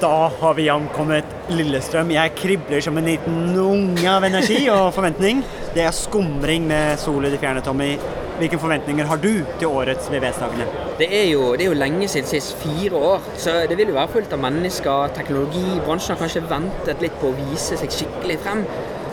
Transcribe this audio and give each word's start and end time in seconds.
Da 0.00 0.30
har 0.40 0.54
vi 0.54 0.66
ankommet 0.68 1.24
Lillestrøm. 1.48 2.10
Jeg 2.12 2.34
kribler 2.36 2.82
som 2.84 2.98
en 3.00 3.06
liten 3.08 3.54
unge 3.56 4.04
av 4.10 4.26
energi 4.28 4.66
og 4.68 4.90
forventning. 4.92 5.40
Det 5.72 5.86
er 5.86 5.94
skumring 5.96 6.66
med 6.68 7.00
sol 7.00 7.24
i 7.24 7.30
det 7.32 7.38
fjerne, 7.40 7.62
Tommy. 7.64 7.94
Hvilke 8.36 8.58
forventninger 8.60 9.08
har 9.08 9.22
du 9.22 9.30
til 9.56 9.70
årets 9.70 10.10
VVS-dagene? 10.12 10.66
Det 10.98 11.08
det 11.08 11.22
er 11.64 11.64
jo 11.64 11.78
lenge 11.80 12.08
siden 12.12 12.28
sist, 12.28 12.58
fire 12.60 12.96
år. 12.96 13.24
Så 13.40 13.64
det 13.70 13.78
vil 13.78 13.88
jo 13.88 13.96
være 13.96 14.12
fullt 14.18 14.36
av 14.36 14.44
mennesker, 14.44 15.14
teknologi. 15.16 15.64
Bransjen 15.86 16.12
har 16.12 16.20
kanskje 16.20 16.44
ventet 16.50 17.00
litt 17.00 17.16
på 17.22 17.32
å 17.32 17.38
vise 17.38 17.80
seg 17.80 17.96
skikkelig 17.96 18.38
frem. 18.44 18.66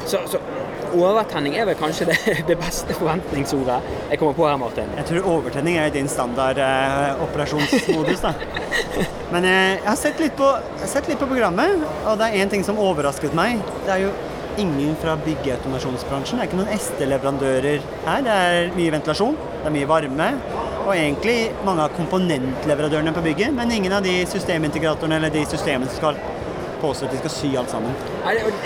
Så, 0.04 0.20
så 0.28 0.44
overtenning 0.96 1.56
er 1.58 1.68
vel 1.70 1.78
kanskje 1.80 2.08
det, 2.10 2.18
det, 2.50 2.58
beste 2.60 2.96
forventningsordet 2.98 3.80
jeg 4.12 4.20
kommer 4.22 4.38
på 4.38 4.48
her, 4.48 4.60
Martin. 4.62 4.92
Jeg 5.00 5.10
tror 5.10 5.32
overtenning 5.38 5.80
er 5.82 5.94
din 5.94 6.10
standard 6.12 6.60
eh, 6.62 7.24
operasjonsmodus, 7.26 8.24
da. 8.24 8.34
Men 9.34 9.48
eh, 9.50 9.72
jeg, 9.78 9.88
har 9.88 9.98
sett 10.00 10.22
litt, 10.22 10.36
på, 10.38 10.52
sett 10.86 11.10
litt 11.10 11.22
på 11.22 11.30
programmet, 11.30 11.82
og 12.04 12.20
det 12.22 12.30
er 12.30 12.44
én 12.44 12.54
ting 12.54 12.66
som 12.66 12.80
overrasket 12.82 13.36
meg. 13.38 13.62
Det 13.88 13.96
er 13.96 14.06
jo 14.06 14.14
ingen 14.62 14.94
fra 15.02 15.16
byggeautomasjonsbransjen. 15.26 16.38
Det 16.38 16.46
er 16.46 16.52
ikke 16.52 16.60
noen 16.62 16.78
SD-leverandører 16.78 17.88
her. 18.06 18.26
Det 18.26 18.36
er 18.50 18.70
mye 18.78 18.94
ventilasjon, 18.94 19.40
det 19.62 19.66
er 19.70 19.76
mye 19.78 19.90
varme. 19.90 20.30
Og 20.84 20.92
egentlig 20.94 21.38
mange 21.66 21.86
av 21.86 21.96
komponentleverandørene 21.98 23.16
på 23.16 23.24
bygget, 23.26 23.54
men 23.56 23.72
ingen 23.72 23.96
av 23.96 24.04
de 24.06 24.18
systemintegratorene 24.30 25.20
eller 25.20 25.34
de 25.34 25.46
systemene 25.48 25.90
som 25.90 26.02
skal 26.02 26.20
påstå 26.84 27.08
at 27.08 27.16
de 27.16 27.22
skal 27.24 27.34
sy 27.34 27.50
alt 27.60 27.72
sammen. 27.74 27.96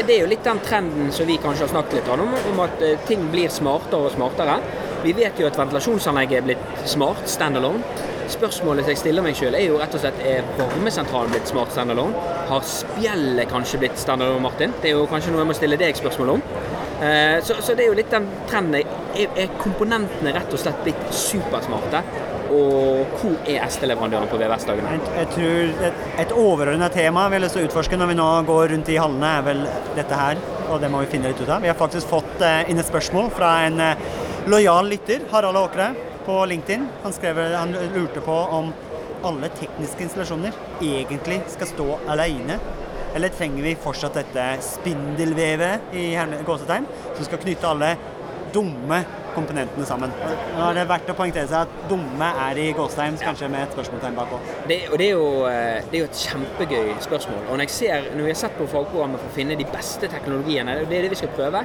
Det 0.01 0.09
er 0.09 0.23
jo 0.23 0.31
litt 0.31 0.45
den 0.45 0.61
trenden 0.65 1.13
som 1.15 1.29
vi 1.29 1.37
kanskje 1.41 1.67
har 1.67 1.73
snakket 1.75 1.99
litt 1.99 2.11
om, 2.13 2.35
om 2.51 2.61
at 2.65 2.83
eh, 2.85 2.99
ting 3.09 3.29
blir 3.33 3.53
smartere 3.53 4.09
og 4.09 4.15
smartere. 4.15 4.59
Vi 5.03 5.13
vet 5.17 5.39
jo 5.39 5.47
at 5.49 5.57
ventilasjonsanlegget 5.59 6.39
er 6.39 6.47
blitt 6.47 6.87
smart, 6.89 7.25
standalone. 7.29 7.83
Spørsmålet 8.27 8.89
jeg 8.91 8.99
stiller 8.99 9.23
meg 9.23 9.37
selv 9.39 9.55
er 9.55 9.69
jo 9.69 9.77
rett 9.79 9.93
og 9.95 10.01
slett 10.03 10.17
er 10.27 10.47
varmesentralen 10.57 11.31
blitt 11.31 11.47
smart 11.47 11.71
standalone? 11.71 12.25
Har 12.49 12.65
spjellet 12.67 13.47
kanskje 13.51 13.79
blitt 13.85 14.01
standalone, 14.01 14.43
Martin? 14.43 14.73
Det 14.81 14.91
er 14.91 14.97
jo 14.97 15.05
kanskje 15.07 15.31
noe 15.31 15.45
jeg 15.45 15.51
må 15.53 15.55
stille 15.55 15.79
deg 15.79 15.99
spørsmål 15.99 16.33
om. 16.35 16.43
Eh, 16.97 17.37
så, 17.45 17.75
det 17.77 17.85
er 17.85 17.91
jo 17.91 17.97
litt 17.97 18.11
den 18.11 18.27
trenden. 18.49 18.81
Er 19.17 19.53
komponentene 19.61 20.33
rett 20.35 20.51
og 20.53 20.61
slett 20.61 20.81
blitt 20.83 21.05
supersmarte? 21.13 22.01
Og 22.53 23.17
hvor 23.19 23.35
er 23.49 23.65
SD-leverandøren 23.67 24.29
på 24.31 24.39
VVS-dagene? 24.39 24.93
Jeg, 24.95 25.13
jeg, 25.17 25.29
tror 25.33 25.87
et, 25.89 26.01
et 26.23 26.33
overordnet 26.37 26.95
tema 26.95 27.27
vi 27.27 27.37
har 27.37 27.43
lyst 27.43 27.59
å 27.59 27.63
utforske 27.65 27.99
når 27.99 28.11
vi 28.11 28.17
nå 28.19 28.27
går 28.47 28.73
rundt 28.73 28.91
i 28.93 28.97
hallene, 29.01 29.31
er 29.39 29.45
vel 29.47 29.63
dette 29.97 30.19
her. 30.19 30.41
Og 30.71 30.81
det 30.83 30.91
må 30.91 31.03
vi 31.03 31.11
finne 31.11 31.31
litt 31.31 31.41
ut 31.41 31.49
av. 31.49 31.63
Vi 31.63 31.71
har 31.71 31.79
faktisk 31.79 32.09
fått 32.11 32.43
uh, 32.43 32.63
inn 32.69 32.79
et 32.79 32.87
spørsmål 32.87 33.31
fra 33.35 33.51
en 33.67 33.79
uh, 33.83 34.09
lojal 34.51 34.91
lytter, 34.91 35.27
Harald 35.31 35.59
Åkre, 35.59 35.91
på 36.27 36.39
LinkedIn. 36.51 36.87
Han, 37.03 37.15
skrev, 37.15 37.39
han 37.55 37.75
lurte 37.95 38.23
på 38.23 38.35
om 38.59 38.73
alle 39.27 39.49
tekniske 39.57 40.05
installasjoner 40.05 40.55
egentlig 40.83 41.41
skal 41.51 41.71
stå 41.71 41.87
alene. 42.11 42.59
Eller 43.15 43.33
trenger 43.33 43.63
vi 43.65 43.77
fortsatt 43.81 44.19
dette 44.19 44.49
spindelvevet 44.61 45.95
i 45.97 46.09
gåsetegn, 46.45 46.85
som 47.15 47.25
skal 47.25 47.41
knytte 47.41 47.71
alle 47.71 47.95
dumme 48.53 49.01
komponentene 49.37 49.87
sammen. 49.87 50.13
Nå 50.57 50.63
er 50.69 50.79
det 50.79 50.87
verdt 50.89 51.11
å 51.13 51.17
poengtere 51.17 51.49
seg 51.49 51.67
at 51.67 51.89
dumme 51.91 52.31
er 52.47 52.61
i 52.61 52.67
gåstegn, 52.77 53.19
kanskje 53.21 53.51
med 53.53 53.67
et 53.67 53.77
spørsmålstegn 53.77 54.17
bakpå. 54.17 54.41
Det, 54.71 54.79
og 54.91 54.97
det 55.01 55.09
er, 55.09 55.13
jo, 55.13 55.29
eh, 55.49 55.85
det 55.87 55.99
er, 55.99 56.03
jo, 56.03 56.09
et 56.09 56.23
kjempegøy 56.25 56.91
spørsmål. 57.07 57.43
Og 57.45 57.53
når, 57.53 57.65
jeg 57.67 57.75
ser, 57.77 58.09
når 58.15 58.27
vi 58.27 58.33
har 58.33 58.41
sett 58.43 58.57
på 58.57 58.69
fagprogrammet 58.73 59.23
for 59.23 59.31
å 59.31 59.37
finne 59.37 59.59
de 59.59 59.69
beste 59.77 60.11
teknologiene, 60.11 60.79
det 60.83 60.99
er 60.99 61.07
det 61.07 61.13
vi 61.13 61.21
skal 61.21 61.33
prøve. 61.37 61.63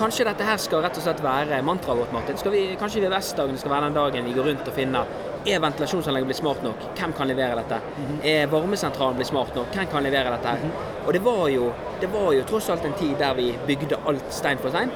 Kanskje 0.00 0.24
dette 0.24 0.46
her 0.48 0.60
skal 0.60 0.84
rett 0.84 0.96
og 0.96 1.04
slett 1.04 1.24
være 1.24 1.60
mantraet 1.66 2.00
vårt, 2.00 2.14
Martin. 2.16 2.38
Skal 2.40 2.54
vi, 2.56 2.62
kanskje 2.80 3.04
VVS-dagen 3.04 3.58
skal 3.60 3.74
være 3.74 3.90
den 3.90 3.98
dagen 4.00 4.30
vi 4.30 4.36
går 4.36 4.48
rundt 4.52 4.70
og 4.70 4.76
finner 4.76 5.18
er 5.48 5.60
ventilasjonsanlegget 5.62 6.28
blitt 6.28 6.38
smart 6.40 6.64
nok? 6.64 6.82
Hvem 6.98 7.12
kan 7.16 7.28
levere 7.28 7.56
dette? 7.56 7.80
Mm 7.80 8.06
-hmm. 8.06 8.26
Er 8.28 8.46
varmesentralen 8.46 9.16
blitt 9.16 9.28
smart 9.28 9.54
nok? 9.54 9.66
Hvem 9.74 9.86
kan 9.86 10.02
levere 10.02 10.30
dette? 10.30 10.50
Mm 10.50 10.70
-hmm. 10.70 11.06
Og 11.06 11.12
det 11.12 11.24
var, 11.24 11.48
jo, 11.48 11.72
det 12.00 12.12
var 12.12 12.32
jo 12.32 12.42
tross 12.42 12.68
alt 12.70 12.84
en 12.84 12.92
tid 12.92 13.14
der 13.18 13.34
vi 13.34 13.58
bygde 13.66 13.96
alt 14.06 14.24
stein 14.28 14.58
for 14.58 14.68
stein. 14.68 14.90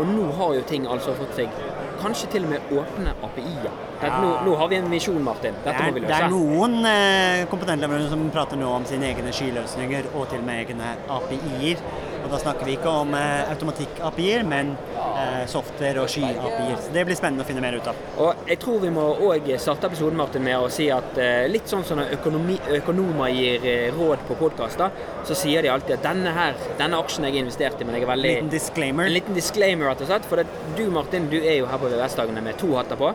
Og 0.00 0.08
nå 0.08 0.30
har 0.38 0.54
jo 0.56 0.66
ting 0.68 0.86
altså 0.88 1.12
fått 1.18 1.36
seg 1.36 1.56
kanskje 2.00 2.30
til 2.32 2.46
og 2.46 2.52
med 2.54 2.70
åpne 2.72 3.12
API-er. 3.26 3.72
Ja. 4.00 4.12
Nå, 4.22 4.30
nå, 4.46 4.54
har 4.56 4.70
vi 4.72 4.78
en 4.80 4.88
misjon, 4.88 5.20
Martin. 5.24 5.58
Dette 5.64 5.82
må 5.84 5.92
vi 5.92 6.00
løse. 6.00 6.12
Det 6.12 6.20
er 6.24 6.32
noen 6.32 6.78
eh, 6.88 7.42
komponentleverandører 7.50 8.12
som 8.14 8.22
prater 8.32 8.60
nå 8.60 8.70
om 8.78 8.86
sine 8.88 9.10
egne 9.10 9.34
skyløsninger 9.36 10.08
og 10.14 10.30
til 10.30 10.40
og 10.40 10.46
med 10.48 10.62
egne 10.64 10.94
API-er. 11.18 11.84
Og 12.30 12.36
da 12.36 12.44
snakker 12.44 12.68
vi 12.68 12.76
ikke 12.76 12.90
om 12.94 13.14
eh, 13.18 13.48
automatikk-API-er, 13.50 14.44
men 14.46 14.68
eh, 14.94 15.40
software- 15.50 15.98
og 15.98 16.12
sky-API-er. 16.12 16.76
Så 16.78 16.92
Det 16.94 17.02
blir 17.08 17.18
spennende 17.18 17.42
å 17.42 17.48
finne 17.48 17.64
mer 17.64 17.74
ut 17.74 17.88
av. 17.90 17.98
Og 18.22 18.46
Jeg 18.46 18.60
tror 18.62 18.78
vi 18.84 18.92
må 18.94 19.06
òg 19.26 19.50
starte 19.58 19.90
episoden 19.90 20.20
Martin, 20.20 20.44
med 20.46 20.54
å 20.62 20.68
si 20.70 20.86
at 20.94 21.18
eh, 21.18 21.48
litt 21.50 21.66
sånn 21.66 21.82
som 21.88 21.98
når 21.98 22.14
økonomi, 22.20 22.60
økonomer 22.78 23.34
gir 23.34 23.66
råd 23.98 24.22
på 24.28 24.38
podkaster, 24.44 24.94
så 25.26 25.40
sier 25.42 25.66
de 25.66 25.74
alltid 25.74 25.96
at 25.98 26.06
denne 26.06 26.30
her, 26.38 26.54
denne 26.78 27.02
aksjen 27.02 27.26
jeg 27.26 27.34
har 27.34 27.42
investert 27.42 27.82
i, 27.82 27.88
men 27.88 27.98
jeg 27.98 28.06
er 28.06 28.12
veldig 28.14 28.30
En 28.30 28.38
liten 28.38 28.54
disclaimer. 28.54 29.10
En 29.10 29.18
liten 29.18 29.40
disclaimer, 29.42 29.90
rett 29.90 30.06
og 30.06 30.12
slett. 30.12 30.30
For 30.30 30.38
det, 30.38 30.46
du 30.78 30.86
Martin, 30.94 31.26
du 31.34 31.40
er 31.40 31.64
jo 31.64 31.66
her 31.66 31.82
på 31.82 31.90
VVS-dagene 31.90 32.46
med 32.46 32.62
to 32.62 32.76
hatter 32.78 33.00
på 33.00 33.10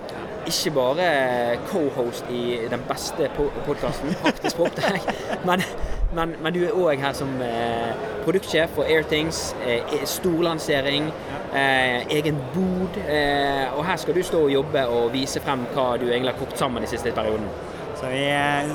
ikke 0.45 0.71
bare 0.75 1.05
co-host 1.69 2.27
i 2.29 2.59
den 2.69 2.83
beste 2.89 3.29
podkasten, 3.65 4.13
faktisk, 4.21 4.57
på 4.59 4.67
opptak, 4.67 5.07
men, 5.47 5.63
men, 6.15 6.35
men, 6.41 6.55
du 6.55 6.63
er 6.65 6.75
òg 6.75 7.01
her 7.03 7.13
som 7.17 7.31
eh, 7.43 7.91
produktsjef 8.25 8.73
for 8.77 8.89
Airthings, 8.89 9.53
eh, 9.67 9.95
storlansering, 10.09 11.11
eh, 11.51 12.07
egen 12.17 12.41
bod. 12.55 12.99
Eh, 13.05 13.67
og 13.75 13.85
her 13.85 14.01
skal 14.01 14.17
du 14.17 14.23
stå 14.25 14.45
og 14.47 14.51
jobbe 14.53 14.87
og 14.91 15.13
vise 15.13 15.43
frem 15.43 15.67
hva 15.75 15.93
du 16.01 16.07
egentlig 16.09 16.33
har 16.33 16.41
kokt 16.41 16.59
sammen 16.61 16.83
i 16.83 16.89
siste 16.91 17.13
perioden. 17.15 17.47
Så 17.95 18.09
vi 18.11 18.25
eh, 18.27 18.73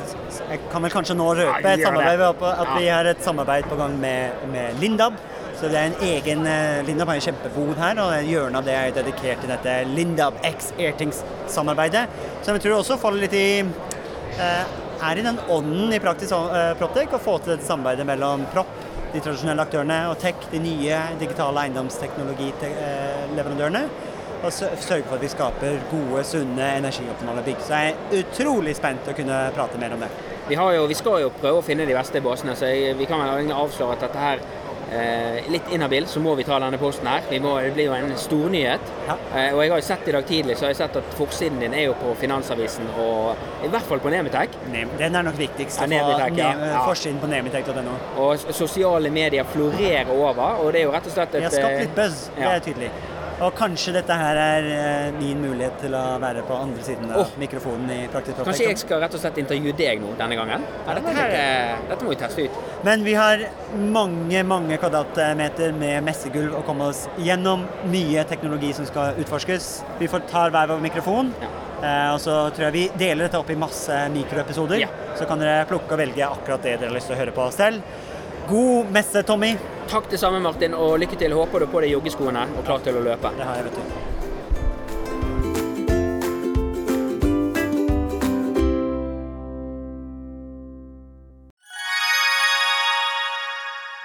jeg 0.50 0.62
kan 0.72 0.84
vel 0.84 0.94
kanskje 0.94 1.18
nå 1.18 1.32
røpe 1.40 1.74
et 1.74 1.84
samarbeid, 1.84 2.46
at 2.50 2.72
vi 2.78 2.88
har 2.88 3.10
et 3.10 3.24
samarbeid 3.24 3.68
på 3.72 3.80
gang 3.80 3.98
med, 4.00 4.48
med 4.52 4.80
Lindab 4.80 5.18
så 5.60 5.68
det 5.68 5.76
er 5.76 5.90
en 5.90 5.98
egen 6.00 6.46
uh, 6.48 6.80
Lindab 6.86 7.10
har 7.10 7.18
en 7.18 7.24
kjempebod 7.26 7.74
her, 7.76 7.98
og 8.00 8.12
hjørnet 8.14 8.30
hjørne 8.30 8.60
av 8.62 8.64
det 8.64 8.76
er 8.78 8.94
dedikert 8.96 9.42
til 9.42 9.50
dette 9.52 9.74
Lindab 9.90 10.38
X 10.48 10.70
Airtings-samarbeidet. 10.78 12.06
Som 12.40 12.56
jeg 12.56 12.64
tror 12.64 12.78
også 12.78 12.96
faller 13.02 13.26
litt 13.26 13.36
i 13.36 13.60
uh, 14.40 14.78
er 15.09 15.19
i 15.19 15.22
den 15.25 15.38
ånden 15.49 15.93
i 15.94 16.00
Praktisk 16.03 16.33
uh, 16.37 16.75
Proptech 16.78 17.15
å 17.16 17.19
få 17.22 17.38
til 17.41 17.50
dette 17.55 17.66
samarbeidet 17.66 18.06
mellom 18.09 18.41
propp, 18.53 18.72
de 19.11 19.19
tradisjonelle 19.19 19.62
aktørene, 19.66 19.99
og 20.11 20.16
Tech, 20.22 20.38
de 20.53 20.59
nye 20.62 20.97
digitale 21.21 21.61
eiendomsteknologileverandørene. 21.66 23.83
Og 24.41 24.50
sørge 24.55 25.05
for 25.05 25.15
at 25.19 25.25
vi 25.25 25.28
skaper 25.28 25.72
gode, 25.91 26.25
sunne, 26.25 26.66
energioptimale 26.78 27.43
bygg. 27.44 27.61
Så 27.66 27.72
jeg 27.77 27.87
er 27.91 27.97
utrolig 28.22 28.75
spent 28.78 29.11
å 29.11 29.19
kunne 29.19 29.38
prate 29.56 29.77
mer 29.83 29.93
om 29.97 30.03
det. 30.05 30.11
Vi, 30.49 30.55
jo, 30.56 30.84
vi 30.88 30.99
skal 30.99 31.17
jo 31.27 31.31
prøve 31.43 31.59
å 31.61 31.67
finne 31.67 31.87
de 31.87 31.94
beste 31.94 32.25
båsene, 32.25 32.55
så 32.56 32.65
jeg, 32.71 32.97
vi 32.99 33.06
kan 33.11 33.19
vel 33.21 33.53
avsløre 33.53 33.93
at 33.99 34.05
dette 34.06 34.19
her 34.22 34.38
litt 35.50 35.68
inhabil, 35.70 36.06
så 36.06 36.20
må 36.20 36.34
vi 36.34 36.44
ta 36.44 36.58
denne 36.62 36.78
posten 36.80 37.06
her. 37.06 37.26
Må, 37.42 37.54
det 37.62 37.74
blir 37.76 37.90
jo 37.90 37.94
en 37.94 38.10
stornyhet. 38.18 38.92
Ja. 39.06 39.16
Eh, 39.34 39.52
og 39.54 39.62
jeg 39.62 39.72
har 39.72 39.82
jo 39.82 39.86
sett 39.86 40.08
i 40.08 40.14
dag 40.16 40.26
tidlig 40.26 40.56
så 40.58 40.66
har 40.66 40.74
jeg 40.74 40.80
sett 40.80 40.98
at 41.00 41.14
forsiden 41.18 41.60
din 41.62 41.76
er 41.76 41.86
jo 41.88 41.94
på 42.00 42.14
Finansavisen, 42.20 42.90
og 43.00 43.64
i 43.66 43.70
hvert 43.70 43.86
fall 43.86 44.02
på 44.02 44.12
Nemitek. 44.12 44.58
Den 44.98 45.14
er 45.14 45.26
nok 45.26 45.38
viktigst. 45.38 45.80
Ja, 45.82 45.88
Nemitek, 45.94 46.36
ja. 46.40 46.50
ja. 46.72 46.82
Forsiden 46.88 47.20
på 47.22 47.30
nemitek.no. 47.30 47.96
Og 48.24 48.50
sosiale 48.56 49.12
medier 49.14 49.46
florerer 49.54 50.10
over, 50.14 50.60
og 50.64 50.72
det 50.74 50.82
er 50.82 50.88
jo 50.88 50.94
rett 50.96 51.08
og 51.08 51.16
slett 51.16 51.34
et 51.34 51.44
Vi 51.44 51.48
har 51.48 51.56
skapt 51.56 51.82
litt 51.84 51.96
buzz, 51.96 52.28
det 52.36 52.50
er 52.50 52.62
tydelig. 52.66 52.92
Og 53.40 53.54
kanskje 53.56 53.94
dette 53.96 54.16
her 54.20 54.36
er 54.36 54.66
eh, 54.68 55.14
min 55.16 55.38
mulighet 55.40 55.78
til 55.80 55.94
å 55.96 56.02
være 56.20 56.42
på 56.44 56.56
andre 56.60 56.82
siden 56.84 57.08
av 57.08 57.22
oh. 57.22 57.30
mikrofonen 57.40 57.88
i 57.94 58.00
Praktisk 58.12 58.36
Perfekt. 58.36 58.50
Kanskje 58.50 58.66
jeg 58.68 58.80
skal 58.82 59.00
rett 59.00 59.16
og 59.16 59.22
slett 59.22 59.40
intervjue 59.40 59.72
deg 59.78 60.02
nå 60.02 60.12
denne 60.18 60.36
gangen? 60.36 60.66
Ja, 60.84 60.96
dette, 60.98 61.14
her, 61.16 61.36
eh, 61.38 61.86
dette, 61.88 62.04
må 62.04 62.12
vi 62.12 62.18
teste 62.20 62.44
ut. 62.44 62.58
Men 62.84 63.06
vi 63.06 63.14
har 63.16 63.46
mange 63.96 64.44
mange 64.44 64.76
kvadratmeter 64.82 65.72
med 65.80 66.04
messegulv 66.04 66.58
å 66.58 66.62
komme 66.68 66.90
oss 66.92 67.06
gjennom. 67.24 67.64
Mye 67.88 68.26
teknologi 68.28 68.74
som 68.76 68.88
skal 68.90 69.16
utforskes. 69.24 69.72
Vi 70.02 70.10
får 70.12 70.28
tar 70.28 70.52
hver 70.52 70.68
vår 70.74 70.84
mikrofon. 70.84 71.32
Ja. 71.40 71.50
Eh, 71.80 72.06
og 72.12 72.20
så 72.20 72.36
tror 72.52 72.68
jeg 72.68 72.76
vi 72.76 72.86
deler 73.00 73.24
dette 73.24 73.40
opp 73.40 73.48
i 73.48 73.56
masse 73.56 74.04
mikroepisoder. 74.12 74.84
Ja. 74.84 74.92
Så 75.16 75.24
kan 75.24 75.40
dere 75.40 75.64
plukke 75.70 75.96
og 75.96 76.04
velge 76.04 76.28
akkurat 76.28 76.60
det 76.60 76.76
dere 76.76 76.92
har 76.92 77.00
lyst 77.00 77.08
til 77.08 77.16
å 77.16 77.22
høre 77.24 77.36
på 77.40 77.48
selv. 77.56 77.80
God 78.50 78.91
messe, 78.91 79.23
Tommy. 79.23 79.55
Takk 79.91 80.11
det 80.11 80.19
samme, 80.19 80.41
Martin, 80.43 80.75
og 80.75 80.99
lykke 80.99 81.14
til. 81.19 81.35
Håper 81.38 81.62
du 81.62 81.70
på 81.70 81.82
deg 81.85 81.93
joggeskoene 81.94 82.49
og 82.58 82.64
klar 82.67 82.82
til 82.82 82.99
å 82.99 83.02
løpe. 83.05 83.31
Det 83.37 83.47
har 83.47 83.61
jeg, 83.61 83.69
vet 83.69 83.76
du. 83.79 84.08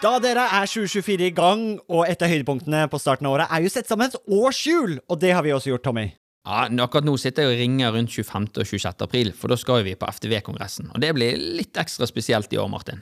Da 0.06 0.12
dere 0.22 0.44
er 0.54 0.70
2024 0.70 1.26
i 1.26 1.34
gang, 1.34 1.64
og 1.90 2.06
et 2.06 2.22
av 2.22 2.30
høydepunktene 2.30 2.84
på 2.92 3.00
starten 3.02 3.26
av 3.26 3.40
året 3.40 3.50
er 3.50 3.66
jo 3.66 3.74
sett 3.74 3.90
sammen 3.90 4.12
et 4.12 4.20
årshjul, 4.30 5.00
og 5.10 5.18
det 5.24 5.34
har 5.34 5.42
vi 5.42 5.56
også 5.56 5.74
gjort, 5.74 5.88
Tommy. 5.88 6.06
Ja, 6.46 6.68
Akkurat 6.86 7.08
nå 7.08 7.16
sitter 7.18 7.48
jeg 7.48 7.56
og 7.56 7.62
ringer 7.64 7.98
rundt 7.98 8.14
25. 8.14 8.52
og 8.62 8.70
26. 8.70 9.02
april, 9.08 9.34
for 9.34 9.50
da 9.50 9.58
skal 9.58 9.82
vi 9.88 9.98
på 9.98 10.06
FTV-kongressen. 10.06 10.94
Og 10.94 11.02
det 11.02 11.16
blir 11.18 11.42
litt 11.58 11.82
ekstra 11.82 12.06
spesielt 12.06 12.54
i 12.54 12.62
år, 12.62 12.70
Martin. 12.70 13.02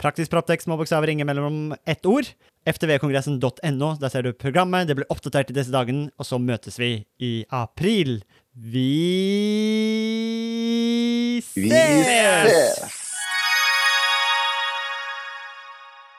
Praktisk 0.00 0.30
Proptex 0.32 0.64
små 0.64 0.78
bokstaver, 0.80 1.08
ingen 1.12 1.26
mellom 1.28 1.74
ett 1.84 2.06
ord. 2.06 2.24
ftvkongressen.no, 2.64 3.90
der 4.00 4.08
ser 4.08 4.24
du 4.24 4.32
programmet. 4.32 4.88
Det 4.88 4.96
blir 4.96 5.12
oppdatert 5.12 5.52
i 5.52 5.56
disse 5.56 5.72
dagene, 5.74 6.08
og 6.16 6.24
så 6.28 6.40
møtes 6.40 6.80
vi 6.80 7.04
i 7.20 7.44
april. 7.52 8.22
Vi 8.56 8.88
ses! 11.44 11.52
Vi 11.56 11.68
ses! 11.68 12.99